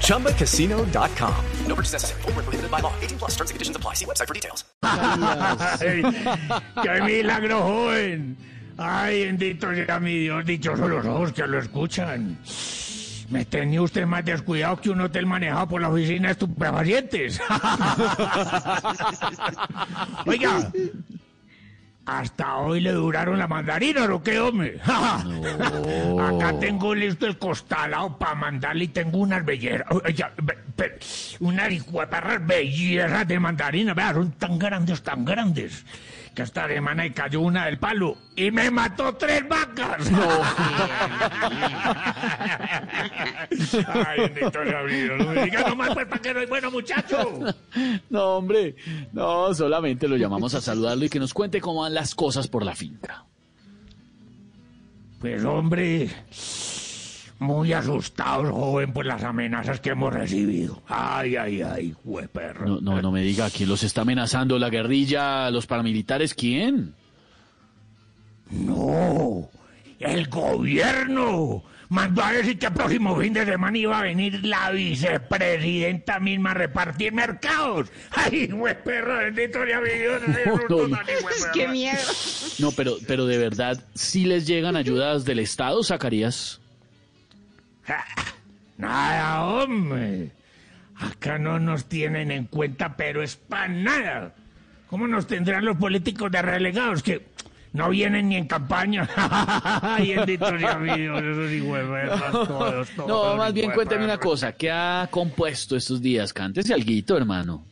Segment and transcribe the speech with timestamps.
[0.00, 1.34] ChumbaCasino.com.
[1.66, 2.22] No purchase necessary.
[2.22, 2.92] Full prohibited by law.
[3.02, 3.94] 18 plus terms and conditions apply.
[3.94, 4.64] See website for details.
[6.82, 8.36] ¡Qué milagro, joven!
[8.76, 12.38] Ay, bendito sea mi Dios, dichosos los ojos que lo escuchan.
[13.30, 17.40] Me tenía usted más descuidado que un hotel manejado por la oficina de estupefacientes.
[20.26, 20.70] Oiga,
[22.06, 24.78] hasta hoy le duraron la mandarina, ¿o qué, hombre?
[24.84, 29.86] Acá tengo listo el costalado para mandarle y tengo unas belleras.
[31.40, 35.84] Unas hijueperras belleras de mandarina, vea, son tan grandes, tan grandes
[36.34, 40.10] que esta semana y cayó una del palo y me mató tres vacas.
[40.10, 40.28] No.
[44.06, 44.82] Ay, bendito sea
[45.16, 47.40] No me nomás pues para que no bueno muchacho.
[48.10, 48.74] No, hombre,
[49.12, 52.64] no, solamente lo llamamos a saludarlo y que nos cuente cómo van las cosas por
[52.64, 53.24] la finca.
[55.20, 56.10] Pues hombre,
[57.38, 60.82] muy asustados, joven, por las amenazas que hemos recibido.
[60.88, 61.94] Ay, ay, ay,
[62.32, 62.66] perro.
[62.66, 64.58] No, no, no me diga, ¿quién los está amenazando?
[64.58, 66.34] ¿La guerrilla, los paramilitares?
[66.34, 66.94] ¿Quién?
[68.50, 69.48] No,
[69.98, 74.70] el gobierno mandó a decir que el próximo fin de semana iba a venir la
[74.70, 77.88] vicepresidenta misma a repartir mercados.
[78.10, 78.48] Ay,
[78.84, 80.22] perro, bendito sea mi Dios.
[81.52, 82.00] ¡Qué miedo!
[82.58, 86.60] No, pero, pero de verdad, ¿sí les llegan ayudas del Estado, Zacarías?
[88.78, 90.30] Nada, hombre.
[90.96, 94.34] Acá no nos tienen en cuenta, pero es para nada.
[94.88, 97.26] ¿Cómo nos tendrán los políticos de relegados que
[97.72, 99.08] no vienen ni en campaña?
[103.06, 104.52] No, más bien cuénteme una cosa.
[104.52, 106.32] ¿Qué ha compuesto estos días?
[106.32, 107.64] Cántese alguito, hermano.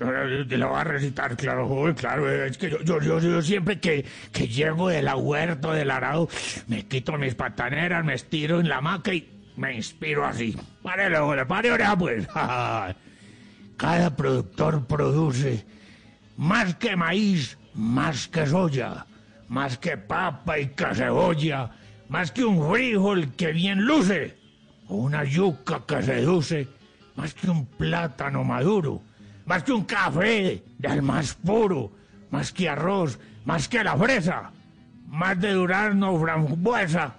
[0.00, 2.30] Te lo voy a recitar, claro, joven, claro.
[2.30, 6.26] Es que yo, yo, siempre que, llego de la huerta del arado,
[6.68, 9.28] me quito mis pataneras, me estiro en la hamaca y
[9.58, 10.56] me inspiro así.
[10.82, 12.26] Pare la pare oreja, pues.
[13.76, 15.66] Cada productor produce
[16.38, 19.04] más que maíz, más que soya,
[19.48, 21.72] más que papa y que cebolla,
[22.08, 24.38] más que un frijol que bien luce,
[24.88, 26.68] o una yuca que seduce,
[27.16, 29.02] más que un plátano maduro
[29.50, 31.90] más que un café del más puro,
[32.30, 34.52] más que arroz, más que la fresa,
[35.08, 37.16] más de durazno frambuesa.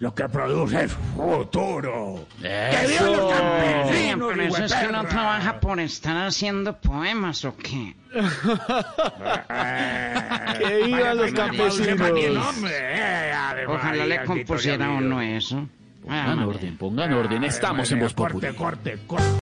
[0.00, 2.26] Lo que produce es futuro.
[2.42, 4.32] ¡Que vivan los campesinos!
[4.34, 7.94] pero eso es que uno trabaja por estar haciendo poemas o qué.
[10.58, 12.56] ¡Que vivan los campesinos!
[13.68, 15.68] Ojalá le compusiera uno eso.
[16.02, 17.44] Pongan orden, pongan orden.
[17.44, 18.14] Estamos en Voz.
[18.14, 19.45] Corte, corte, corte.